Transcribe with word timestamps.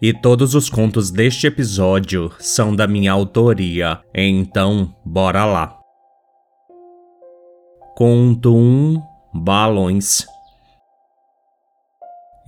e 0.00 0.12
todos 0.12 0.54
os 0.54 0.70
contos 0.70 1.10
deste 1.10 1.46
episódio 1.46 2.32
são 2.38 2.74
da 2.74 2.86
minha 2.86 3.12
autoria. 3.12 4.00
Então, 4.14 4.94
bora 5.04 5.44
lá. 5.44 5.76
Conto 7.94 8.56
1 8.56 9.02
Balões 9.34 10.26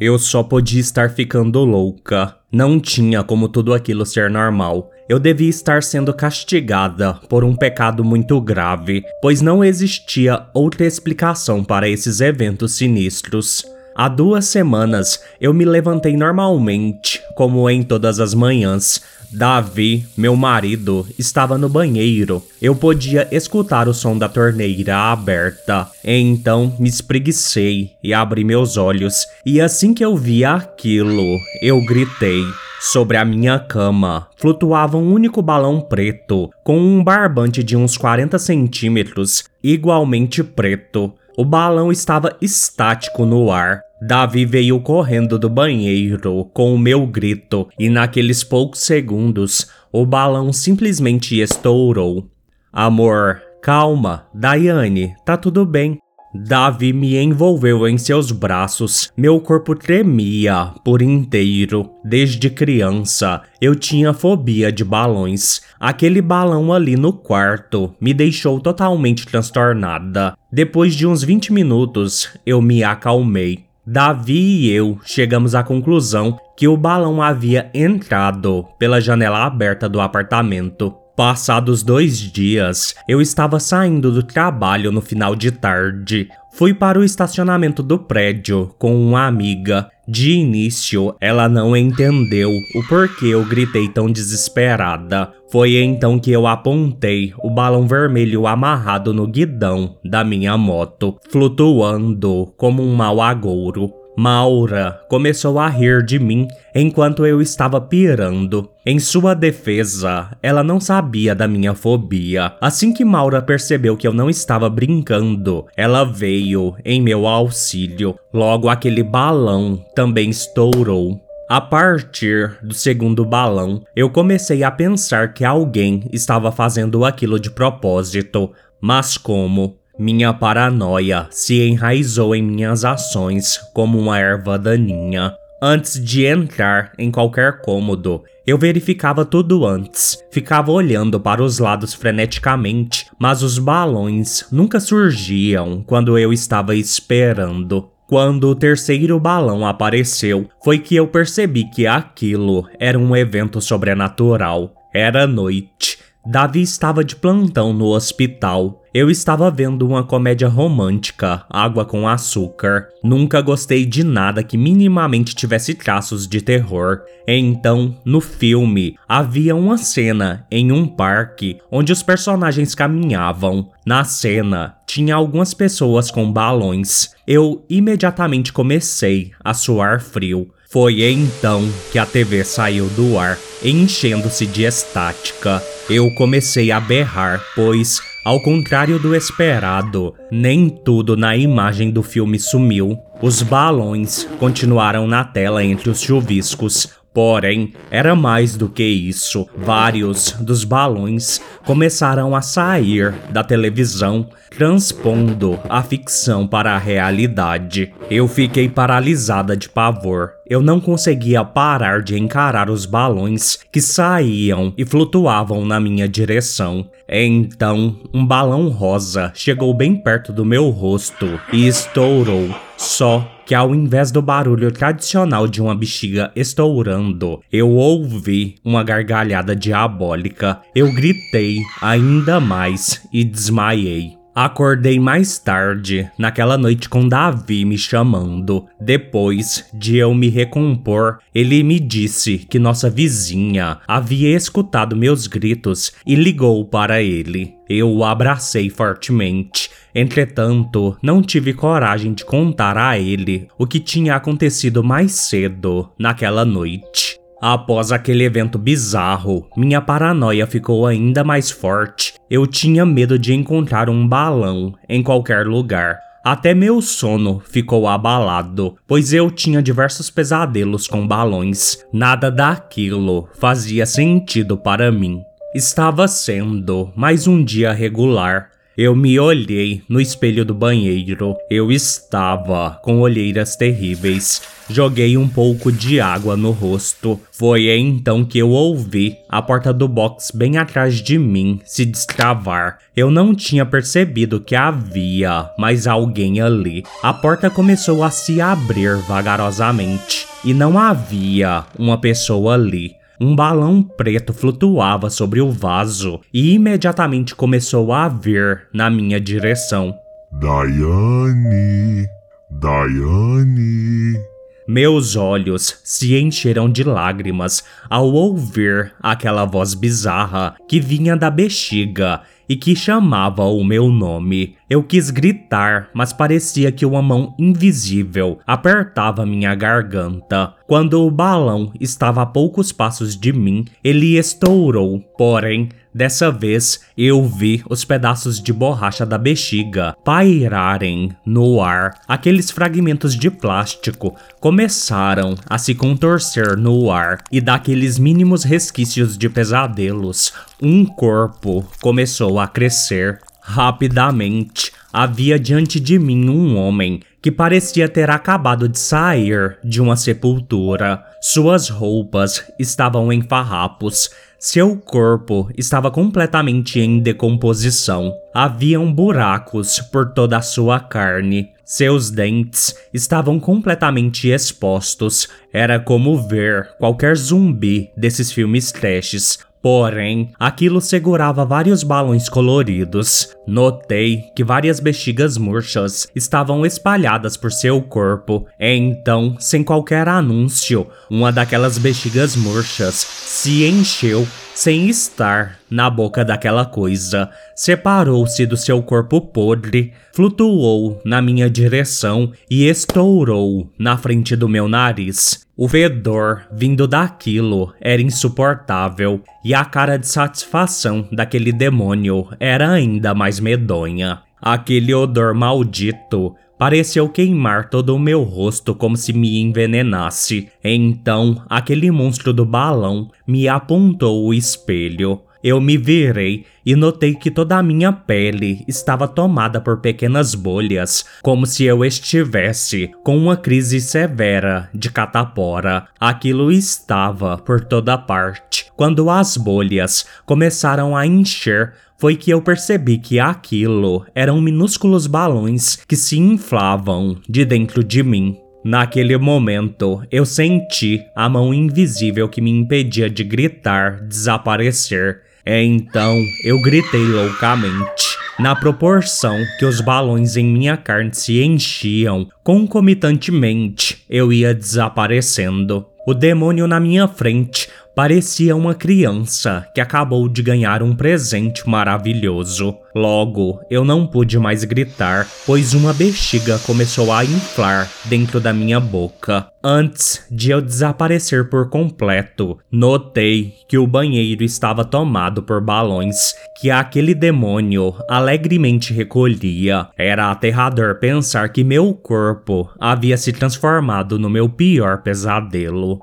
Eu 0.00 0.18
só 0.18 0.42
podia 0.42 0.80
estar 0.80 1.10
ficando 1.10 1.62
louca. 1.64 2.36
Não 2.50 2.80
tinha 2.80 3.22
como 3.22 3.48
tudo 3.48 3.74
aquilo 3.74 4.06
ser 4.06 4.30
normal. 4.30 4.90
Eu 5.08 5.18
devia 5.18 5.50
estar 5.50 5.82
sendo 5.82 6.14
castigada 6.14 7.14
por 7.28 7.44
um 7.44 7.54
pecado 7.54 8.02
muito 8.02 8.40
grave, 8.40 9.04
pois 9.20 9.42
não 9.42 9.62
existia 9.62 10.46
outra 10.54 10.86
explicação 10.86 11.62
para 11.62 11.86
esses 11.86 12.22
eventos 12.22 12.72
sinistros. 12.72 13.62
Há 13.94 14.08
duas 14.08 14.46
semanas 14.46 15.22
eu 15.38 15.52
me 15.52 15.66
levantei 15.66 16.16
normalmente, 16.16 17.11
como 17.34 17.68
em 17.68 17.82
todas 17.82 18.20
as 18.20 18.34
manhãs. 18.34 19.00
Davi, 19.32 20.06
meu 20.14 20.36
marido, 20.36 21.06
estava 21.18 21.56
no 21.56 21.68
banheiro. 21.68 22.42
Eu 22.60 22.76
podia 22.76 23.26
escutar 23.32 23.88
o 23.88 23.94
som 23.94 24.16
da 24.16 24.28
torneira 24.28 24.96
aberta. 24.96 25.90
Então 26.04 26.76
me 26.78 26.88
espreguicei 26.88 27.92
e 28.02 28.12
abri 28.12 28.44
meus 28.44 28.76
olhos. 28.76 29.26
E 29.46 29.60
assim 29.60 29.94
que 29.94 30.04
eu 30.04 30.16
vi 30.16 30.44
aquilo, 30.44 31.38
eu 31.62 31.82
gritei. 31.84 32.44
Sobre 32.78 33.16
a 33.16 33.24
minha 33.24 33.60
cama 33.60 34.26
flutuava 34.36 34.98
um 34.98 35.12
único 35.12 35.40
balão 35.40 35.80
preto, 35.80 36.50
com 36.64 36.76
um 36.76 37.02
barbante 37.02 37.62
de 37.62 37.76
uns 37.76 37.96
40 37.96 38.38
centímetros, 38.40 39.44
igualmente 39.62 40.42
preto. 40.42 41.12
O 41.38 41.44
balão 41.44 41.92
estava 41.92 42.36
estático 42.42 43.24
no 43.24 43.52
ar. 43.52 43.82
Davi 44.04 44.44
veio 44.44 44.80
correndo 44.80 45.38
do 45.38 45.48
banheiro 45.48 46.44
com 46.52 46.74
o 46.74 46.78
meu 46.78 47.06
grito, 47.06 47.68
e 47.78 47.88
naqueles 47.88 48.42
poucos 48.42 48.80
segundos 48.80 49.68
o 49.92 50.04
balão 50.04 50.52
simplesmente 50.52 51.38
estourou. 51.38 52.28
Amor, 52.72 53.40
calma, 53.62 54.26
Daiane, 54.34 55.14
tá 55.24 55.36
tudo 55.36 55.64
bem. 55.64 55.98
Davi 56.34 56.92
me 56.92 57.16
envolveu 57.16 57.86
em 57.86 57.96
seus 57.96 58.32
braços. 58.32 59.12
Meu 59.16 59.38
corpo 59.38 59.76
tremia 59.76 60.74
por 60.84 61.00
inteiro. 61.00 61.88
Desde 62.04 62.50
criança, 62.50 63.42
eu 63.60 63.76
tinha 63.76 64.12
fobia 64.12 64.72
de 64.72 64.82
balões. 64.82 65.60
Aquele 65.78 66.20
balão 66.20 66.72
ali 66.72 66.96
no 66.96 67.12
quarto 67.12 67.94
me 68.00 68.12
deixou 68.12 68.58
totalmente 68.58 69.26
transtornada. 69.26 70.36
Depois 70.50 70.92
de 70.92 71.06
uns 71.06 71.22
20 71.22 71.52
minutos, 71.52 72.30
eu 72.44 72.60
me 72.60 72.82
acalmei. 72.82 73.70
Davi 73.84 74.66
e 74.66 74.70
eu 74.70 75.00
chegamos 75.04 75.56
à 75.56 75.64
conclusão 75.64 76.38
que 76.56 76.68
o 76.68 76.76
balão 76.76 77.20
havia 77.20 77.68
entrado 77.74 78.64
pela 78.78 79.00
janela 79.00 79.44
aberta 79.44 79.88
do 79.88 80.00
apartamento. 80.00 80.94
Passados 81.16 81.82
dois 81.82 82.18
dias, 82.18 82.94
eu 83.08 83.20
estava 83.20 83.58
saindo 83.58 84.12
do 84.12 84.22
trabalho 84.22 84.92
no 84.92 85.00
final 85.00 85.34
de 85.34 85.50
tarde. 85.50 86.28
Fui 86.52 86.74
para 86.74 86.98
o 86.98 87.02
estacionamento 87.04 87.82
do 87.82 87.98
prédio 87.98 88.74
com 88.78 88.94
uma 88.94 89.26
amiga. 89.26 89.88
De 90.06 90.32
início, 90.32 91.14
ela 91.18 91.48
não 91.48 91.74
entendeu 91.74 92.50
o 92.50 92.88
porquê 92.88 93.28
eu 93.28 93.42
gritei 93.44 93.88
tão 93.88 94.10
desesperada. 94.10 95.32
Foi 95.50 95.76
então 95.76 96.18
que 96.18 96.30
eu 96.30 96.46
apontei 96.46 97.32
o 97.42 97.48
balão 97.48 97.88
vermelho 97.88 98.46
amarrado 98.46 99.14
no 99.14 99.26
guidão 99.26 99.96
da 100.04 100.22
minha 100.22 100.56
moto, 100.58 101.16
flutuando 101.30 102.52
como 102.56 102.82
um 102.82 102.94
mau 102.94 103.22
agouro. 103.22 104.01
Maura 104.16 105.00
começou 105.08 105.58
a 105.58 105.68
rir 105.68 106.04
de 106.04 106.18
mim 106.18 106.46
enquanto 106.74 107.24
eu 107.24 107.40
estava 107.40 107.80
pirando. 107.80 108.70
Em 108.84 108.98
sua 108.98 109.34
defesa, 109.34 110.30
ela 110.42 110.62
não 110.62 110.78
sabia 110.78 111.34
da 111.34 111.48
minha 111.48 111.74
fobia. 111.74 112.52
Assim 112.60 112.92
que 112.92 113.04
Maura 113.04 113.40
percebeu 113.40 113.96
que 113.96 114.06
eu 114.06 114.12
não 114.12 114.28
estava 114.28 114.68
brincando, 114.68 115.66
ela 115.76 116.04
veio 116.04 116.74
em 116.84 117.00
meu 117.00 117.26
auxílio. 117.26 118.14
Logo, 118.32 118.68
aquele 118.68 119.02
balão 119.02 119.82
também 119.94 120.30
estourou. 120.30 121.18
A 121.48 121.60
partir 121.60 122.56
do 122.62 122.74
segundo 122.74 123.24
balão, 123.24 123.82
eu 123.94 124.08
comecei 124.08 124.62
a 124.62 124.70
pensar 124.70 125.34
que 125.34 125.44
alguém 125.44 126.08
estava 126.12 126.50
fazendo 126.50 127.04
aquilo 127.04 127.38
de 127.38 127.50
propósito. 127.50 128.50
Mas 128.80 129.16
como? 129.16 129.81
Minha 129.98 130.32
paranoia 130.32 131.28
se 131.30 131.60
enraizou 131.68 132.34
em 132.34 132.42
minhas 132.42 132.84
ações 132.84 133.58
como 133.74 133.98
uma 133.98 134.18
erva 134.18 134.58
daninha. 134.58 135.34
Antes 135.60 136.02
de 136.02 136.24
entrar 136.24 136.92
em 136.98 137.10
qualquer 137.10 137.60
cômodo, 137.60 138.24
eu 138.46 138.58
verificava 138.58 139.24
tudo 139.24 139.64
antes, 139.64 140.18
ficava 140.32 140.72
olhando 140.72 141.20
para 141.20 141.42
os 141.42 141.58
lados 141.58 141.94
freneticamente, 141.94 143.06
mas 143.18 143.42
os 143.42 143.58
balões 143.58 144.44
nunca 144.50 144.80
surgiam 144.80 145.82
quando 145.86 146.18
eu 146.18 146.32
estava 146.32 146.74
esperando. 146.74 147.88
Quando 148.08 148.48
o 148.48 148.54
terceiro 148.56 149.20
balão 149.20 149.64
apareceu, 149.66 150.48
foi 150.64 150.78
que 150.78 150.96
eu 150.96 151.06
percebi 151.06 151.70
que 151.70 151.86
aquilo 151.86 152.66
era 152.78 152.98
um 152.98 153.14
evento 153.14 153.60
sobrenatural. 153.60 154.74
Era 154.92 155.26
noite. 155.26 155.98
Davi 156.24 156.62
estava 156.62 157.04
de 157.04 157.16
plantão 157.16 157.72
no 157.72 157.86
hospital 157.86 158.82
eu 158.94 159.10
estava 159.10 159.50
vendo 159.50 159.86
uma 159.88 160.04
comédia 160.04 160.48
romântica, 160.48 161.46
Água 161.48 161.82
com 161.82 162.06
Açúcar. 162.06 162.88
Nunca 163.02 163.40
gostei 163.40 163.86
de 163.86 164.04
nada 164.04 164.42
que 164.42 164.58
minimamente 164.58 165.34
tivesse 165.34 165.72
traços 165.74 166.28
de 166.28 166.42
terror. 166.42 167.00
Então, 167.26 167.96
no 168.04 168.20
filme, 168.20 168.98
havia 169.08 169.56
uma 169.56 169.78
cena 169.78 170.46
em 170.50 170.70
um 170.70 170.86
parque 170.86 171.58
onde 171.70 171.90
os 171.90 172.02
personagens 172.02 172.74
caminhavam. 172.74 173.70
Na 173.86 174.04
cena, 174.04 174.76
tinha 174.86 175.14
algumas 175.14 175.54
pessoas 175.54 176.10
com 176.10 176.30
balões. 176.30 177.14
Eu 177.26 177.64
imediatamente 177.70 178.52
comecei 178.52 179.30
a 179.42 179.54
suar 179.54 180.02
frio. 180.02 180.52
Foi 180.72 181.02
então 181.02 181.68
que 181.92 181.98
a 181.98 182.06
TV 182.06 182.42
saiu 182.44 182.86
do 182.96 183.18
ar, 183.18 183.38
enchendo-se 183.62 184.46
de 184.46 184.64
estática. 184.64 185.62
Eu 185.90 186.10
comecei 186.14 186.72
a 186.72 186.80
berrar, 186.80 187.44
pois 187.54 188.00
ao 188.24 188.40
contrário 188.40 188.98
do 188.98 189.14
esperado, 189.14 190.14
nem 190.30 190.70
tudo 190.70 191.14
na 191.14 191.36
imagem 191.36 191.90
do 191.90 192.02
filme 192.02 192.38
sumiu. 192.38 192.96
Os 193.20 193.42
balões 193.42 194.26
continuaram 194.38 195.06
na 195.06 195.22
tela 195.22 195.62
entre 195.62 195.90
os 195.90 196.00
chuviscos, 196.00 196.88
Porém, 197.14 197.74
era 197.90 198.16
mais 198.16 198.56
do 198.56 198.68
que 198.68 198.82
isso. 198.82 199.46
Vários 199.56 200.32
dos 200.40 200.64
balões 200.64 201.40
começaram 201.64 202.34
a 202.34 202.40
sair 202.40 203.12
da 203.30 203.44
televisão, 203.44 204.28
transpondo 204.56 205.58
a 205.68 205.82
ficção 205.82 206.46
para 206.46 206.74
a 206.74 206.78
realidade. 206.78 207.92
Eu 208.10 208.26
fiquei 208.26 208.68
paralisada 208.68 209.54
de 209.56 209.68
pavor. 209.68 210.32
Eu 210.46 210.62
não 210.62 210.80
conseguia 210.80 211.44
parar 211.44 212.02
de 212.02 212.18
encarar 212.18 212.70
os 212.70 212.86
balões 212.86 213.58
que 213.70 213.80
saíam 213.80 214.72
e 214.76 214.84
flutuavam 214.84 215.64
na 215.64 215.78
minha 215.78 216.08
direção. 216.08 216.88
Então, 217.08 217.96
um 218.12 218.24
balão 218.24 218.68
rosa 218.68 219.30
chegou 219.34 219.72
bem 219.74 219.94
perto 219.96 220.32
do 220.32 220.44
meu 220.44 220.70
rosto 220.70 221.40
e 221.52 221.66
estourou. 221.66 222.54
Só 222.76 223.26
que 223.44 223.54
ao 223.54 223.74
invés 223.74 224.10
do 224.10 224.22
barulho 224.22 224.70
tradicional 224.70 225.46
de 225.46 225.60
uma 225.60 225.74
bexiga 225.74 226.30
estourando, 226.36 227.40
eu 227.52 227.68
ouvi 227.70 228.56
uma 228.64 228.82
gargalhada 228.84 229.54
diabólica. 229.54 230.60
Eu 230.74 230.92
gritei 230.92 231.58
ainda 231.80 232.40
mais 232.40 233.06
e 233.12 233.24
desmaiei. 233.24 234.21
Acordei 234.34 234.98
mais 234.98 235.38
tarde, 235.38 236.10
naquela 236.16 236.56
noite 236.56 236.88
com 236.88 237.06
Davi 237.06 237.66
me 237.66 237.76
chamando. 237.76 238.66
Depois 238.80 239.68
de 239.74 239.98
eu 239.98 240.14
me 240.14 240.30
recompor, 240.30 241.18
ele 241.34 241.62
me 241.62 241.78
disse 241.78 242.38
que 242.38 242.58
nossa 242.58 242.88
vizinha 242.88 243.78
havia 243.86 244.34
escutado 244.34 244.96
meus 244.96 245.26
gritos 245.26 245.92
e 246.06 246.14
ligou 246.14 246.64
para 246.64 247.02
ele. 247.02 247.54
Eu 247.68 247.90
o 247.90 248.04
abracei 248.04 248.70
fortemente. 248.70 249.70
Entretanto, 249.94 250.96
não 251.02 251.20
tive 251.20 251.52
coragem 251.52 252.14
de 252.14 252.24
contar 252.24 252.78
a 252.78 252.98
ele 252.98 253.48
o 253.58 253.66
que 253.66 253.78
tinha 253.78 254.16
acontecido 254.16 254.82
mais 254.82 255.12
cedo 255.12 255.90
naquela 255.98 256.42
noite. 256.42 257.21
Após 257.42 257.90
aquele 257.90 258.22
evento 258.22 258.56
bizarro, 258.56 259.48
minha 259.56 259.80
paranoia 259.80 260.46
ficou 260.46 260.86
ainda 260.86 261.24
mais 261.24 261.50
forte. 261.50 262.14
Eu 262.30 262.46
tinha 262.46 262.86
medo 262.86 263.18
de 263.18 263.34
encontrar 263.34 263.90
um 263.90 264.06
balão 264.06 264.72
em 264.88 265.02
qualquer 265.02 265.44
lugar. 265.44 265.98
Até 266.24 266.54
meu 266.54 266.80
sono 266.80 267.42
ficou 267.44 267.88
abalado, 267.88 268.76
pois 268.86 269.12
eu 269.12 269.28
tinha 269.28 269.60
diversos 269.60 270.08
pesadelos 270.08 270.86
com 270.86 271.04
balões. 271.04 271.84
Nada 271.92 272.30
daquilo 272.30 273.28
fazia 273.40 273.86
sentido 273.86 274.56
para 274.56 274.92
mim. 274.92 275.20
Estava 275.52 276.06
sendo 276.06 276.92
mais 276.94 277.26
um 277.26 277.42
dia 277.42 277.72
regular, 277.72 278.52
eu 278.76 278.96
me 278.96 279.20
olhei 279.20 279.82
no 279.86 280.00
espelho 280.00 280.46
do 280.46 280.54
banheiro. 280.54 281.36
Eu 281.50 281.70
estava 281.70 282.80
com 282.82 283.00
olheiras 283.00 283.54
terríveis. 283.54 284.40
Joguei 284.72 285.18
um 285.18 285.28
pouco 285.28 285.70
de 285.70 286.00
água 286.00 286.34
no 286.34 286.50
rosto. 286.50 287.20
Foi 287.30 287.68
então 287.68 288.24
que 288.24 288.38
eu 288.38 288.48
ouvi 288.48 289.18
a 289.28 289.42
porta 289.42 289.70
do 289.70 289.86
box 289.86 290.30
bem 290.34 290.56
atrás 290.56 290.94
de 291.02 291.18
mim 291.18 291.60
se 291.62 291.84
destravar. 291.84 292.78
Eu 292.96 293.10
não 293.10 293.34
tinha 293.34 293.66
percebido 293.66 294.40
que 294.40 294.54
havia 294.54 295.50
mais 295.58 295.86
alguém 295.86 296.40
ali. 296.40 296.84
A 297.02 297.12
porta 297.12 297.50
começou 297.50 298.02
a 298.02 298.10
se 298.10 298.40
abrir 298.40 298.96
vagarosamente 299.06 300.26
e 300.42 300.54
não 300.54 300.78
havia 300.78 301.64
uma 301.78 301.98
pessoa 301.98 302.54
ali. 302.54 302.96
Um 303.20 303.36
balão 303.36 303.82
preto 303.82 304.32
flutuava 304.32 305.10
sobre 305.10 305.42
o 305.42 305.50
vaso 305.50 306.18
e 306.32 306.54
imediatamente 306.54 307.34
começou 307.34 307.92
a 307.92 308.08
vir 308.08 308.68
na 308.72 308.88
minha 308.88 309.20
direção. 309.20 309.94
Daiane, 310.32 312.06
Daiane. 312.50 314.31
Meus 314.66 315.16
olhos 315.16 315.80
se 315.82 316.16
encheram 316.16 316.70
de 316.70 316.84
lágrimas 316.84 317.64
ao 317.90 318.12
ouvir 318.12 318.92
aquela 319.02 319.44
voz 319.44 319.74
bizarra 319.74 320.54
que 320.68 320.78
vinha 320.78 321.16
da 321.16 321.30
bexiga 321.30 322.22
e 322.48 322.56
que 322.56 322.76
chamava 322.76 323.44
o 323.44 323.64
meu 323.64 323.88
nome. 323.88 324.56
Eu 324.70 324.82
quis 324.82 325.10
gritar, 325.10 325.88
mas 325.92 326.12
parecia 326.12 326.70
que 326.70 326.86
uma 326.86 327.02
mão 327.02 327.34
invisível 327.38 328.38
apertava 328.46 329.26
minha 329.26 329.54
garganta. 329.54 330.54
Quando 330.66 331.04
o 331.04 331.10
balão 331.10 331.72
estava 331.80 332.22
a 332.22 332.26
poucos 332.26 332.70
passos 332.70 333.16
de 333.16 333.32
mim, 333.32 333.64
ele 333.82 334.16
estourou, 334.16 335.00
porém 335.16 335.70
Dessa 335.94 336.30
vez, 336.30 336.80
eu 336.96 337.22
vi 337.26 337.62
os 337.68 337.84
pedaços 337.84 338.40
de 338.40 338.50
borracha 338.52 339.04
da 339.04 339.18
bexiga 339.18 339.94
pairarem 340.02 341.14
no 341.24 341.60
ar. 341.60 342.00
Aqueles 342.08 342.50
fragmentos 342.50 343.14
de 343.14 343.30
plástico 343.30 344.16
começaram 344.40 345.34
a 345.48 345.58
se 345.58 345.74
contorcer 345.74 346.56
no 346.56 346.90
ar 346.90 347.18
e 347.30 347.42
daqueles 347.42 347.98
mínimos 347.98 348.42
resquícios 348.42 349.18
de 349.18 349.28
pesadelos, 349.28 350.32
um 350.62 350.86
corpo 350.86 351.62
começou 351.80 352.40
a 352.40 352.48
crescer 352.48 353.20
rapidamente. 353.42 354.72
Havia 354.90 355.38
diante 355.38 355.78
de 355.78 355.98
mim 355.98 356.28
um 356.28 356.56
homem 356.56 357.00
que 357.22 357.30
parecia 357.30 357.88
ter 357.88 358.10
acabado 358.10 358.68
de 358.68 358.78
sair 358.78 359.56
de 359.62 359.80
uma 359.80 359.94
sepultura. 359.94 361.04
Suas 361.20 361.68
roupas 361.68 362.44
estavam 362.58 363.12
em 363.12 363.22
farrapos, 363.22 364.10
seu 364.44 364.76
corpo 364.76 365.48
estava 365.56 365.88
completamente 365.88 366.80
em 366.80 366.98
decomposição. 366.98 368.12
Haviam 368.34 368.92
buracos 368.92 369.78
por 369.78 370.12
toda 370.12 370.36
a 370.36 370.42
sua 370.42 370.80
carne. 370.80 371.50
Seus 371.64 372.10
dentes 372.10 372.74
estavam 372.92 373.38
completamente 373.38 374.28
expostos. 374.28 375.28
Era 375.52 375.78
como 375.78 376.26
ver 376.26 376.74
qualquer 376.76 377.16
zumbi 377.16 377.88
desses 377.96 378.32
filmes 378.32 378.72
testes 378.72 379.38
Porém, 379.62 380.32
aquilo 380.40 380.80
segurava 380.80 381.44
vários 381.44 381.84
balões 381.84 382.28
coloridos. 382.28 383.28
Notei 383.46 384.24
que 384.34 384.42
várias 384.42 384.80
bexigas 384.80 385.38
murchas 385.38 386.08
estavam 386.16 386.66
espalhadas 386.66 387.36
por 387.36 387.52
seu 387.52 387.80
corpo. 387.80 388.44
Então, 388.58 389.36
sem 389.38 389.62
qualquer 389.62 390.08
anúncio, 390.08 390.88
uma 391.08 391.30
daquelas 391.30 391.78
bexigas 391.78 392.34
murchas 392.34 392.94
se 392.96 393.64
encheu 393.64 394.26
sem 394.54 394.88
estar 394.88 395.58
na 395.70 395.88
boca 395.88 396.24
daquela 396.24 396.64
coisa. 396.64 397.30
Separou-se 397.56 398.44
do 398.46 398.56
seu 398.56 398.82
corpo 398.82 399.20
podre, 399.20 399.92
flutuou 400.12 401.00
na 401.04 401.22
minha 401.22 401.48
direção 401.48 402.32
e 402.50 402.68
estourou 402.68 403.70
na 403.78 403.96
frente 403.96 404.36
do 404.36 404.48
meu 404.48 404.68
nariz. 404.68 405.46
O 405.56 405.68
fedor 405.68 406.44
vindo 406.52 406.86
daquilo 406.86 407.72
era 407.80 408.02
insuportável 408.02 409.22
e 409.44 409.54
a 409.54 409.64
cara 409.64 409.96
de 409.96 410.08
satisfação 410.08 411.06
daquele 411.12 411.52
demônio 411.52 412.28
era 412.40 412.70
ainda 412.70 413.14
mais 413.14 413.38
medonha. 413.38 414.22
Aquele 414.40 414.92
odor 414.92 415.34
maldito 415.34 416.34
pareceu 416.62 417.08
queimar 417.08 417.68
todo 417.68 417.92
o 417.92 417.98
meu 417.98 418.22
rosto 418.22 418.72
como 418.72 418.96
se 418.96 419.12
me 419.12 419.40
envenenasse. 419.40 420.48
Então, 420.62 421.42
aquele 421.50 421.90
monstro 421.90 422.32
do 422.32 422.46
balão 422.46 423.10
me 423.26 423.48
apontou 423.48 424.24
o 424.24 424.32
espelho. 424.32 425.22
Eu 425.42 425.60
me 425.60 425.76
virei 425.76 426.46
e 426.64 426.76
notei 426.76 427.16
que 427.16 427.32
toda 427.32 427.58
a 427.58 427.62
minha 427.64 427.92
pele 427.92 428.64
estava 428.68 429.08
tomada 429.08 429.60
por 429.60 429.80
pequenas 429.80 430.36
bolhas, 430.36 431.04
como 431.20 431.46
se 431.46 431.64
eu 431.64 431.84
estivesse 431.84 432.92
com 433.02 433.18
uma 433.18 433.36
crise 433.36 433.80
severa 433.80 434.70
de 434.72 434.88
catapora. 434.88 435.88
Aquilo 435.98 436.52
estava 436.52 437.38
por 437.38 437.64
toda 437.64 437.98
parte. 437.98 438.70
Quando 438.76 439.10
as 439.10 439.36
bolhas 439.36 440.06
começaram 440.24 440.96
a 440.96 441.04
encher, 441.04 441.74
foi 442.02 442.16
que 442.16 442.32
eu 442.32 442.42
percebi 442.42 442.98
que 442.98 443.20
aquilo 443.20 444.04
eram 444.12 444.40
minúsculos 444.40 445.06
balões 445.06 445.76
que 445.86 445.94
se 445.94 446.18
inflavam 446.18 447.16
de 447.28 447.44
dentro 447.44 447.84
de 447.84 448.02
mim. 448.02 448.36
Naquele 448.64 449.16
momento, 449.16 450.02
eu 450.10 450.26
senti 450.26 451.00
a 451.14 451.28
mão 451.28 451.54
invisível 451.54 452.28
que 452.28 452.40
me 452.40 452.50
impedia 452.50 453.08
de 453.08 453.22
gritar 453.22 454.00
desaparecer 454.00 455.20
então 455.46 456.16
eu 456.44 456.60
gritei 456.60 457.04
loucamente. 457.04 458.16
Na 458.38 458.54
proporção 458.54 459.36
que 459.58 459.64
os 459.64 459.80
balões 459.80 460.36
em 460.36 460.44
minha 460.44 460.76
carne 460.76 461.10
se 461.12 461.42
enchiam, 461.42 462.28
concomitantemente 462.42 464.04
eu 464.08 464.32
ia 464.32 464.54
desaparecendo. 464.54 465.86
O 466.06 466.14
demônio 466.14 466.66
na 466.66 466.80
minha 466.80 467.06
frente 467.06 467.68
parecia 467.94 468.56
uma 468.56 468.74
criança 468.74 469.66
que 469.74 469.80
acabou 469.80 470.28
de 470.28 470.42
ganhar 470.42 470.82
um 470.82 470.94
presente 470.94 471.68
maravilhoso. 471.68 472.76
Logo, 472.94 473.60
eu 473.70 473.84
não 473.84 474.06
pude 474.06 474.38
mais 474.38 474.64
gritar, 474.64 475.26
pois 475.46 475.72
uma 475.72 475.94
bexiga 475.94 476.58
começou 476.58 477.12
a 477.12 477.24
inflar 477.24 477.88
dentro 478.04 478.38
da 478.38 478.52
minha 478.52 478.78
boca. 478.78 479.46
Antes 479.64 480.26
de 480.30 480.50
eu 480.50 480.60
desaparecer 480.60 481.48
por 481.48 481.70
completo, 481.70 482.58
notei 482.70 483.54
que 483.68 483.78
o 483.78 483.86
banheiro 483.86 484.42
estava 484.42 484.84
tomado 484.84 485.42
por 485.42 485.60
balões 485.60 486.34
que 486.60 486.70
aquele 486.70 487.14
demônio 487.14 487.94
alegremente 488.08 488.92
recolhia. 488.92 489.88
Era 489.96 490.30
aterrador 490.30 490.98
pensar 490.98 491.48
que 491.48 491.64
meu 491.64 491.94
corpo 491.94 492.68
havia 492.78 493.16
se 493.16 493.32
transformado 493.32 494.18
no 494.18 494.28
meu 494.28 494.48
pior 494.48 495.02
pesadelo. 495.02 495.98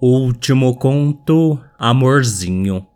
Último 0.00 0.76
conto, 0.76 1.58
Amorzinho. 1.76 2.86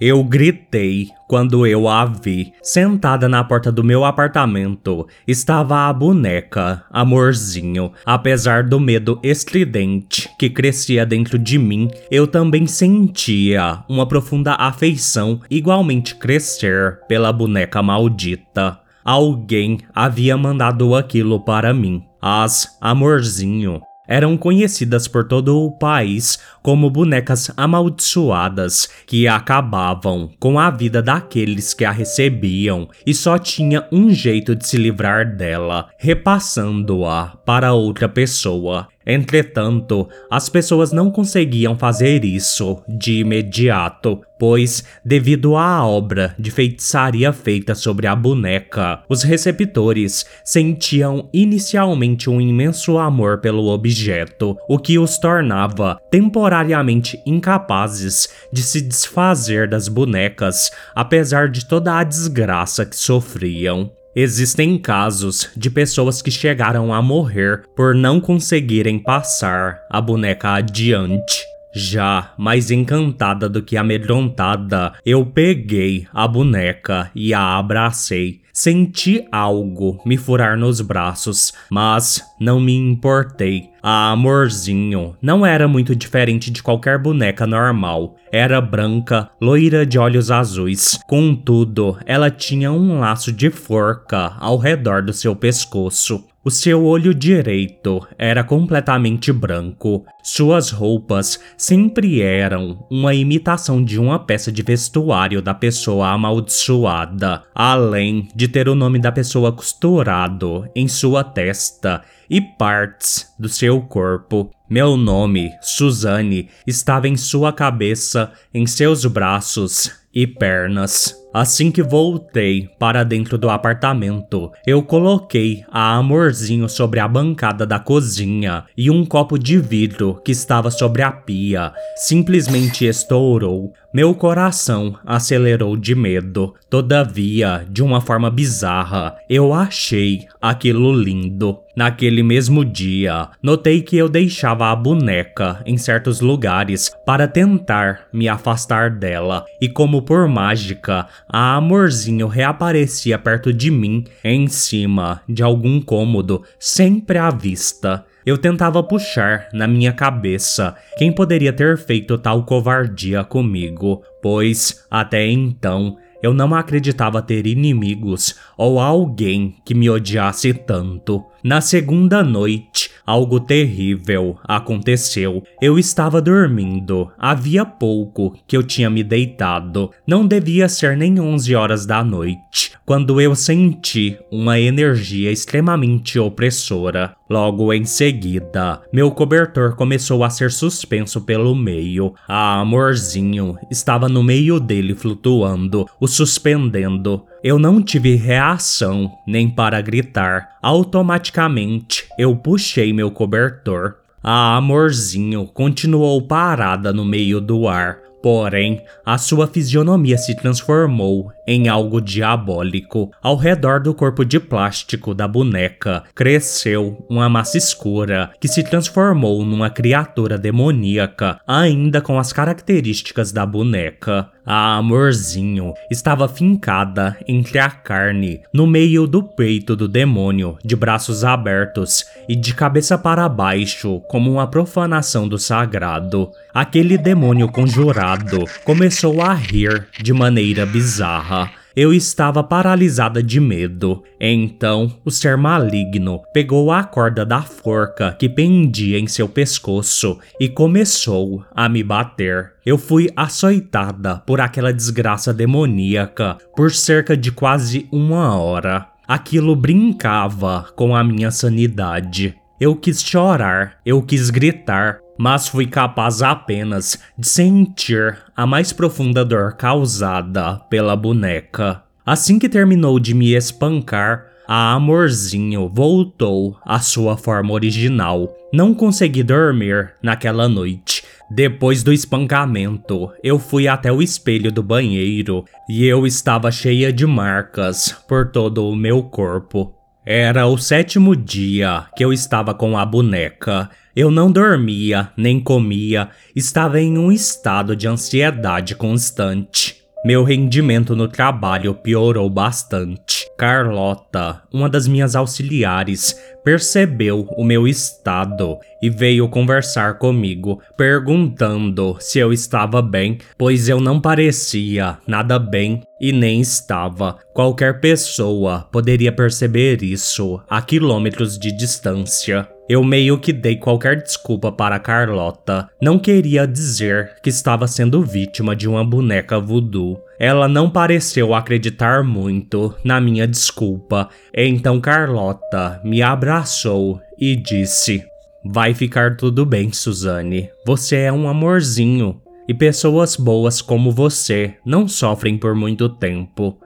Eu 0.00 0.24
gritei 0.24 1.10
quando 1.28 1.64
eu 1.64 1.86
a 1.86 2.04
vi. 2.04 2.52
Sentada 2.60 3.28
na 3.28 3.44
porta 3.44 3.70
do 3.70 3.84
meu 3.84 4.04
apartamento 4.04 5.06
estava 5.28 5.88
a 5.88 5.92
boneca, 5.92 6.84
Amorzinho. 6.90 7.92
Apesar 8.04 8.64
do 8.64 8.80
medo 8.80 9.20
estridente 9.22 10.28
que 10.36 10.50
crescia 10.50 11.06
dentro 11.06 11.38
de 11.38 11.56
mim, 11.56 11.88
eu 12.10 12.26
também 12.26 12.66
sentia 12.66 13.84
uma 13.88 14.08
profunda 14.08 14.54
afeição 14.54 15.40
igualmente 15.48 16.16
crescer 16.16 16.98
pela 17.06 17.32
boneca 17.32 17.80
maldita. 17.80 18.80
Alguém 19.04 19.78
havia 19.94 20.36
mandado 20.36 20.96
aquilo 20.96 21.38
para 21.38 21.72
mim. 21.72 22.02
As 22.20 22.76
Amorzinho 22.80 23.80
eram 24.10 24.36
conhecidas 24.36 25.06
por 25.06 25.28
todo 25.28 25.56
o 25.56 25.70
país 25.70 26.40
como 26.60 26.90
bonecas 26.90 27.52
amaldiçoadas 27.56 28.88
que 29.06 29.28
acabavam 29.28 30.28
com 30.40 30.58
a 30.58 30.68
vida 30.68 31.00
daqueles 31.00 31.72
que 31.72 31.84
a 31.84 31.92
recebiam 31.92 32.88
e 33.06 33.14
só 33.14 33.38
tinha 33.38 33.86
um 33.92 34.10
jeito 34.10 34.56
de 34.56 34.66
se 34.66 34.76
livrar 34.76 35.36
dela, 35.36 35.88
repassando-a 35.96 37.36
para 37.46 37.72
outra 37.72 38.08
pessoa. 38.08 38.88
Entretanto, 39.06 40.08
as 40.30 40.48
pessoas 40.48 40.92
não 40.92 41.10
conseguiam 41.10 41.76
fazer 41.76 42.22
isso 42.22 42.82
de 42.86 43.20
imediato, 43.20 44.20
pois, 44.38 44.84
devido 45.02 45.56
à 45.56 45.86
obra 45.86 46.34
de 46.38 46.50
feitiçaria 46.50 47.32
feita 47.32 47.74
sobre 47.74 48.06
a 48.06 48.14
boneca, 48.14 49.02
os 49.08 49.22
receptores 49.22 50.26
sentiam 50.44 51.28
inicialmente 51.32 52.28
um 52.28 52.40
imenso 52.40 52.98
amor 52.98 53.38
pelo 53.40 53.68
objeto, 53.68 54.56
o 54.68 54.78
que 54.78 54.98
os 54.98 55.16
tornava 55.18 55.98
temporariamente 56.10 57.20
incapazes 57.24 58.28
de 58.52 58.62
se 58.62 58.82
desfazer 58.82 59.66
das 59.66 59.88
bonecas, 59.88 60.70
apesar 60.94 61.48
de 61.48 61.64
toda 61.64 61.98
a 61.98 62.04
desgraça 62.04 62.84
que 62.84 62.96
sofriam. 62.96 63.90
Existem 64.14 64.76
casos 64.76 65.48
de 65.56 65.70
pessoas 65.70 66.20
que 66.20 66.32
chegaram 66.32 66.92
a 66.92 67.00
morrer 67.00 67.62
por 67.76 67.94
não 67.94 68.20
conseguirem 68.20 68.98
passar 68.98 69.78
a 69.88 70.00
boneca 70.00 70.54
adiante. 70.54 71.44
Já 71.72 72.34
mais 72.36 72.72
encantada 72.72 73.48
do 73.48 73.62
que 73.62 73.76
amedrontada, 73.76 74.94
eu 75.06 75.24
peguei 75.24 76.08
a 76.12 76.26
boneca 76.26 77.08
e 77.14 77.32
a 77.32 77.56
abracei. 77.56 78.40
Senti 78.62 79.26
algo 79.32 80.02
me 80.04 80.18
furar 80.18 80.54
nos 80.54 80.82
braços, 80.82 81.50
mas 81.70 82.22
não 82.38 82.60
me 82.60 82.76
importei. 82.76 83.70
A 83.82 84.10
Amorzinho 84.10 85.16
não 85.22 85.46
era 85.46 85.66
muito 85.66 85.96
diferente 85.96 86.50
de 86.50 86.62
qualquer 86.62 86.98
boneca 86.98 87.46
normal. 87.46 88.16
Era 88.30 88.60
branca, 88.60 89.30
loira 89.40 89.86
de 89.86 89.98
olhos 89.98 90.30
azuis. 90.30 91.00
Contudo, 91.08 91.96
ela 92.04 92.30
tinha 92.30 92.70
um 92.70 93.00
laço 93.00 93.32
de 93.32 93.48
forca 93.48 94.34
ao 94.38 94.58
redor 94.58 95.00
do 95.00 95.14
seu 95.14 95.34
pescoço. 95.34 96.22
O 96.42 96.50
seu 96.50 96.86
olho 96.86 97.12
direito 97.12 98.00
era 98.16 98.42
completamente 98.42 99.30
branco. 99.30 100.06
Suas 100.22 100.70
roupas 100.70 101.38
sempre 101.54 102.22
eram 102.22 102.86
uma 102.90 103.12
imitação 103.12 103.84
de 103.84 103.98
uma 103.98 104.18
peça 104.18 104.50
de 104.50 104.62
vestuário 104.62 105.42
da 105.42 105.52
pessoa 105.52 106.08
amaldiçoada, 106.08 107.42
além 107.54 108.26
de 108.34 108.48
ter 108.48 108.70
o 108.70 108.74
nome 108.74 108.98
da 108.98 109.12
pessoa 109.12 109.52
costurado 109.52 110.66
em 110.74 110.88
sua 110.88 111.22
testa 111.22 112.00
e 112.30 112.40
partes 112.40 113.30
do 113.38 113.48
seu 113.48 113.82
corpo. 113.82 114.50
Meu 114.66 114.96
nome, 114.96 115.50
Suzanne, 115.60 116.48
estava 116.66 117.06
em 117.06 117.18
sua 117.18 117.52
cabeça, 117.52 118.32
em 118.54 118.66
seus 118.66 119.04
braços 119.04 119.99
e 120.14 120.26
pernas. 120.26 121.14
Assim 121.32 121.70
que 121.70 121.80
voltei 121.80 122.68
para 122.76 123.04
dentro 123.04 123.38
do 123.38 123.48
apartamento, 123.48 124.50
eu 124.66 124.82
coloquei 124.82 125.64
a 125.70 125.94
Amorzinho 125.94 126.68
sobre 126.68 126.98
a 126.98 127.06
bancada 127.06 127.64
da 127.64 127.78
cozinha 127.78 128.64
e 128.76 128.90
um 128.90 129.04
copo 129.06 129.38
de 129.38 129.56
vidro 129.56 130.20
que 130.24 130.32
estava 130.32 130.72
sobre 130.72 131.02
a 131.02 131.12
pia 131.12 131.72
simplesmente 131.94 132.84
estourou. 132.84 133.72
Meu 133.94 134.12
coração 134.12 134.96
acelerou 135.06 135.76
de 135.76 135.94
medo. 135.94 136.54
Todavia, 136.68 137.64
de 137.68 137.82
uma 137.82 138.00
forma 138.00 138.28
bizarra, 138.28 139.16
eu 139.28 139.54
achei 139.54 140.26
aquilo 140.40 140.92
lindo. 140.92 141.58
Naquele 141.80 142.22
mesmo 142.22 142.62
dia, 142.62 143.30
notei 143.42 143.80
que 143.80 143.96
eu 143.96 144.06
deixava 144.06 144.70
a 144.70 144.76
boneca 144.76 145.62
em 145.64 145.78
certos 145.78 146.20
lugares 146.20 146.90
para 147.06 147.26
tentar 147.26 148.02
me 148.12 148.28
afastar 148.28 148.90
dela, 148.90 149.46
e 149.58 149.66
como 149.66 150.02
por 150.02 150.28
mágica, 150.28 151.06
a 151.26 151.56
amorzinho 151.56 152.26
reaparecia 152.26 153.18
perto 153.18 153.50
de 153.50 153.70
mim, 153.70 154.04
em 154.22 154.46
cima 154.46 155.22
de 155.26 155.42
algum 155.42 155.80
cômodo, 155.80 156.42
sempre 156.58 157.16
à 157.16 157.30
vista. 157.30 158.04
Eu 158.26 158.36
tentava 158.36 158.82
puxar 158.82 159.48
na 159.50 159.66
minha 159.66 159.94
cabeça 159.94 160.76
quem 160.98 161.10
poderia 161.10 161.50
ter 161.50 161.78
feito 161.78 162.18
tal 162.18 162.44
covardia 162.44 163.24
comigo, 163.24 164.02
pois 164.20 164.84
até 164.90 165.26
então 165.26 165.96
eu 166.22 166.34
não 166.34 166.54
acreditava 166.54 167.22
ter 167.22 167.46
inimigos 167.46 168.36
ou 168.56 168.78
alguém 168.78 169.56
que 169.64 169.74
me 169.74 169.88
odiasse 169.88 170.52
tanto. 170.52 171.24
Na 171.42 171.60
segunda 171.60 172.22
noite, 172.22 172.90
algo 173.06 173.40
terrível 173.40 174.38
aconteceu. 174.44 175.42
Eu 175.60 175.78
estava 175.78 176.20
dormindo, 176.20 177.10
havia 177.18 177.64
pouco 177.64 178.36
que 178.46 178.56
eu 178.56 178.62
tinha 178.62 178.90
me 178.90 179.02
deitado. 179.02 179.90
Não 180.06 180.26
devia 180.26 180.68
ser 180.68 180.96
nem 180.96 181.18
11 181.18 181.54
horas 181.54 181.86
da 181.86 182.04
noite, 182.04 182.72
quando 182.90 183.20
eu 183.20 183.36
senti 183.36 184.18
uma 184.32 184.58
energia 184.58 185.30
extremamente 185.30 186.18
opressora. 186.18 187.14
Logo 187.30 187.72
em 187.72 187.84
seguida, 187.84 188.82
meu 188.92 189.12
cobertor 189.12 189.76
começou 189.76 190.24
a 190.24 190.28
ser 190.28 190.50
suspenso 190.50 191.20
pelo 191.20 191.54
meio. 191.54 192.14
A 192.26 192.58
amorzinho 192.58 193.56
estava 193.70 194.08
no 194.08 194.24
meio 194.24 194.58
dele 194.58 194.92
flutuando, 194.96 195.86
o 196.00 196.08
suspendendo. 196.08 197.22
Eu 197.44 197.60
não 197.60 197.80
tive 197.80 198.16
reação 198.16 199.08
nem 199.24 199.48
para 199.48 199.80
gritar. 199.80 200.58
Automaticamente, 200.60 202.08
eu 202.18 202.34
puxei 202.34 202.92
meu 202.92 203.12
cobertor. 203.12 203.98
A 204.20 204.56
amorzinho 204.56 205.46
continuou 205.46 206.20
parada 206.22 206.92
no 206.92 207.04
meio 207.04 207.40
do 207.40 207.68
ar, 207.68 207.98
porém, 208.20 208.82
a 209.06 209.16
sua 209.16 209.46
fisionomia 209.46 210.18
se 210.18 210.34
transformou 210.34 211.30
em 211.50 211.66
algo 211.66 212.00
diabólico. 212.00 213.10
Ao 213.20 213.34
redor 213.34 213.80
do 213.80 213.92
corpo 213.92 214.24
de 214.24 214.38
plástico 214.38 215.12
da 215.12 215.26
boneca 215.26 216.04
cresceu 216.14 217.04
uma 217.10 217.28
massa 217.28 217.58
escura 217.58 218.30
que 218.38 218.46
se 218.46 218.62
transformou 218.62 219.44
numa 219.44 219.68
criatura 219.68 220.38
demoníaca, 220.38 221.40
ainda 221.44 222.00
com 222.00 222.20
as 222.20 222.32
características 222.32 223.32
da 223.32 223.44
boneca. 223.44 224.28
A 224.46 224.76
amorzinho 224.78 225.74
estava 225.90 226.26
fincada 226.26 227.16
entre 227.28 227.58
a 227.58 227.70
carne, 227.70 228.40
no 228.52 228.66
meio 228.66 229.06
do 229.06 229.22
peito 229.22 229.76
do 229.76 229.86
demônio, 229.86 230.56
de 230.64 230.74
braços 230.74 231.24
abertos 231.24 232.04
e 232.28 232.34
de 232.34 232.54
cabeça 232.54 232.96
para 232.96 233.28
baixo, 233.28 234.00
como 234.08 234.32
uma 234.32 234.46
profanação 234.46 235.28
do 235.28 235.38
sagrado. 235.38 236.30
Aquele 236.52 236.98
demônio 236.98 237.48
conjurado 237.48 238.44
começou 238.64 239.22
a 239.22 239.34
rir 239.34 239.86
de 240.02 240.12
maneira 240.12 240.66
bizarra. 240.66 241.39
Eu 241.76 241.92
estava 241.92 242.42
paralisada 242.42 243.22
de 243.22 243.38
medo. 243.38 244.02
Então, 244.20 244.92
o 245.04 245.10
ser 245.10 245.36
maligno 245.36 246.20
pegou 246.32 246.72
a 246.72 246.82
corda 246.82 247.24
da 247.24 247.42
forca 247.42 248.12
que 248.18 248.28
pendia 248.28 248.98
em 248.98 249.06
seu 249.06 249.28
pescoço 249.28 250.18
e 250.40 250.48
começou 250.48 251.44
a 251.54 251.68
me 251.68 251.82
bater. 251.82 252.52
Eu 252.66 252.76
fui 252.76 253.08
açoitada 253.16 254.16
por 254.26 254.40
aquela 254.40 254.72
desgraça 254.72 255.32
demoníaca 255.32 256.38
por 256.56 256.72
cerca 256.72 257.16
de 257.16 257.30
quase 257.30 257.88
uma 257.92 258.36
hora. 258.36 258.86
Aquilo 259.06 259.56
brincava 259.56 260.66
com 260.76 260.94
a 260.94 261.02
minha 261.02 261.30
sanidade. 261.30 262.34
Eu 262.60 262.76
quis 262.76 263.02
chorar, 263.02 263.78
eu 263.86 264.02
quis 264.02 264.28
gritar, 264.28 265.00
mas 265.20 265.48
fui 265.48 265.66
capaz 265.66 266.22
apenas 266.22 266.98
de 267.18 267.28
sentir 267.28 268.16
a 268.34 268.46
mais 268.46 268.72
profunda 268.72 269.22
dor 269.22 269.52
causada 269.52 270.56
pela 270.70 270.96
boneca. 270.96 271.82
Assim 272.06 272.38
que 272.38 272.48
terminou 272.48 272.98
de 272.98 273.12
me 273.12 273.34
espancar, 273.34 274.24
a 274.48 274.72
Amorzinho 274.72 275.68
voltou 275.68 276.56
à 276.64 276.80
sua 276.80 277.18
forma 277.18 277.52
original. 277.52 278.34
Não 278.50 278.72
consegui 278.72 279.22
dormir 279.22 279.92
naquela 280.02 280.48
noite. 280.48 281.04
Depois 281.30 281.82
do 281.82 281.92
espancamento, 281.92 283.12
eu 283.22 283.38
fui 283.38 283.68
até 283.68 283.92
o 283.92 284.00
espelho 284.00 284.50
do 284.50 284.62
banheiro 284.62 285.44
e 285.68 285.84
eu 285.84 286.06
estava 286.06 286.50
cheia 286.50 286.90
de 286.90 287.04
marcas 287.06 287.94
por 288.08 288.30
todo 288.30 288.66
o 288.66 288.74
meu 288.74 289.02
corpo. 289.02 289.79
Era 290.04 290.46
o 290.46 290.56
sétimo 290.56 291.14
dia 291.14 291.86
que 291.96 292.04
eu 292.04 292.12
estava 292.12 292.54
com 292.54 292.76
a 292.76 292.84
boneca 292.84 293.70
eu 293.94 294.10
não 294.10 294.30
dormia, 294.30 295.10
nem 295.16 295.40
comia, 295.40 296.10
estava 296.34 296.80
em 296.80 296.96
um 296.96 297.10
estado 297.10 297.74
de 297.74 297.88
ansiedade 297.88 298.76
constante. 298.76 299.78
Meu 300.04 300.22
rendimento 300.22 300.94
no 300.94 301.08
trabalho 301.08 301.74
piorou 301.74 302.30
bastante. 302.30 303.26
Carlota, 303.36 304.42
uma 304.52 304.68
das 304.70 304.86
minhas 304.86 305.16
auxiliares, 305.16 306.14
percebeu 306.44 307.26
o 307.36 307.44
meu 307.44 307.66
estado 307.66 308.56
e 308.82 308.88
veio 308.88 309.28
conversar 309.28 309.98
comigo, 309.98 310.60
perguntando 310.76 311.96
se 312.00 312.18
eu 312.18 312.32
estava 312.32 312.80
bem, 312.80 313.18
pois 313.36 313.68
eu 313.68 313.80
não 313.80 314.00
parecia 314.00 314.98
nada 315.06 315.38
bem 315.38 315.82
e 316.00 316.12
nem 316.12 316.40
estava. 316.40 317.18
Qualquer 317.34 317.80
pessoa 317.80 318.68
poderia 318.72 319.12
perceber 319.12 319.82
isso 319.82 320.40
a 320.48 320.62
quilômetros 320.62 321.38
de 321.38 321.52
distância. 321.52 322.48
Eu 322.68 322.84
meio 322.84 323.18
que 323.18 323.32
dei 323.32 323.56
qualquer 323.56 324.00
desculpa 324.00 324.52
para 324.52 324.78
Carlota. 324.78 325.68
Não 325.82 325.98
queria 325.98 326.46
dizer 326.46 327.16
que 327.20 327.28
estava 327.28 327.66
sendo 327.66 328.00
vítima 328.00 328.54
de 328.54 328.68
uma 328.68 328.84
boneca 328.84 329.40
voodoo. 329.40 330.00
Ela 330.20 330.46
não 330.46 330.70
pareceu 330.70 331.34
acreditar 331.34 332.04
muito 332.04 332.72
na 332.84 333.00
minha 333.00 333.26
desculpa. 333.26 334.08
Então 334.32 334.80
Carlota 334.80 335.80
me 335.82 336.00
abraçou 336.00 337.00
e 337.18 337.34
disse: 337.34 338.04
Vai 338.44 338.72
ficar 338.72 339.16
tudo 339.16 339.44
bem, 339.44 339.72
Suzane. 339.72 340.48
Você 340.66 340.96
é 340.96 341.12
um 341.12 341.28
amorzinho. 341.28 342.20
E 342.48 342.54
pessoas 342.54 343.14
boas 343.14 343.62
como 343.62 343.92
você 343.92 344.56
não 344.64 344.88
sofrem 344.88 345.38
por 345.38 345.54
muito 345.54 345.88
tempo. 345.88 346.58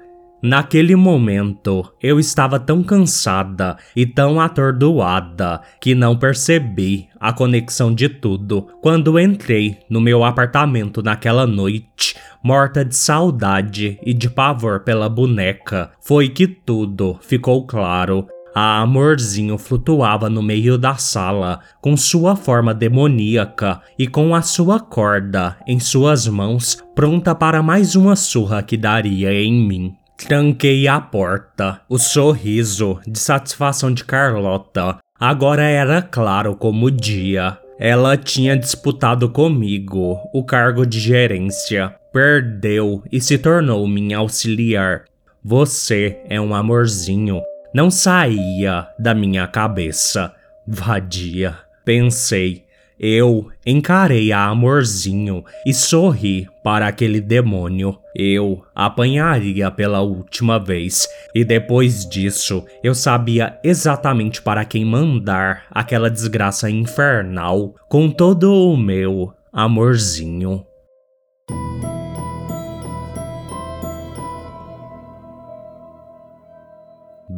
Naquele 0.43 0.95
momento, 0.95 1.91
eu 2.03 2.21
estava 2.21 2.61
tão 2.61 2.83
cansada 2.83 3.79
e 3.97 4.05
tão 4.05 4.39
atordoada 4.39 5.63
que 5.81 5.95
não 5.95 6.19
percebi 6.19 7.09
a 7.19 7.33
conexão 7.33 7.95
de 7.95 8.11
tudo 8.11 8.69
quando 8.83 9.19
entrei 9.19 9.79
no 9.89 10.03
meu 10.03 10.23
apartamento 10.23 11.03
naquela 11.03 11.47
noite, 11.47 12.15
morta 12.43 12.85
de 12.85 12.95
saudade 12.95 13.99
e 14.05 14.13
de 14.13 14.29
pavor 14.29 14.81
pela 14.81 15.09
boneca. 15.09 15.91
Foi 16.01 16.29
que 16.29 16.47
tudo 16.47 17.19
ficou 17.23 17.67
claro. 17.67 18.27
A 18.55 18.83
amorzinho 18.83 19.59
flutuava 19.59 20.31
no 20.31 20.41
meio 20.41 20.79
da 20.79 20.95
sala, 20.95 21.59
com 21.81 21.97
sua 21.97 22.37
forma 22.37 22.73
demoníaca 22.73 23.81
e 23.99 24.07
com 24.07 24.33
a 24.33 24.43
sua 24.43 24.79
corda 24.79 25.57
em 25.67 25.81
suas 25.81 26.29
mãos, 26.29 26.79
pronta 26.95 27.35
para 27.35 27.65
mais 27.65 27.97
uma 27.97 28.15
surra 28.15 28.63
que 28.63 28.77
daria 28.77 29.33
em 29.33 29.53
mim. 29.53 29.95
Tranquei 30.17 30.87
a 30.87 31.01
porta. 31.01 31.81
O 31.89 31.99
sorriso 31.99 33.01
de 33.05 33.19
satisfação 33.19 33.93
de 33.93 34.05
Carlota 34.05 34.99
agora 35.19 35.65
era 35.65 36.01
claro 36.01 36.55
como 36.55 36.87
o 36.87 36.91
dia. 36.93 37.59
Ela 37.77 38.17
tinha 38.17 38.57
disputado 38.57 39.29
comigo 39.29 40.17
o 40.33 40.45
cargo 40.45 40.87
de 40.87 41.01
gerência, 41.01 41.93
perdeu 42.13 43.03
e 43.11 43.21
se 43.21 43.37
tornou 43.37 43.85
minha 43.89 44.19
auxiliar. 44.19 45.07
Você 45.43 46.21
é 46.31 46.41
um 46.41 46.55
amorzinho. 46.55 47.43
Não 47.75 47.91
saía 47.91 48.87
da 48.97 49.13
minha 49.13 49.49
cabeça. 49.49 50.33
Vadia. 50.65 51.59
Pensei, 51.85 52.63
eu 52.99 53.51
encarei 53.67 54.31
a 54.31 54.45
amorzinho 54.45 55.45
e 55.67 55.75
sorri 55.75 56.49
para 56.63 56.87
aquele 56.87 57.21
demônio. 57.21 57.99
Eu 58.15 58.65
apanharia 58.73 59.73
pela 59.73 60.01
última 60.03 60.57
vez, 60.57 61.09
e 61.35 61.45
depois 61.45 62.09
disso 62.09 62.65
eu 62.81 62.95
sabia 62.95 63.59
exatamente 63.65 64.41
para 64.41 64.65
quem 64.65 64.85
mandar 64.85 65.65
aquela 65.69 66.09
desgraça 66.09 66.71
infernal 66.71 67.75
com 67.89 68.09
todo 68.09 68.55
o 68.55 68.77
meu 68.77 69.35
amorzinho. 69.53 70.65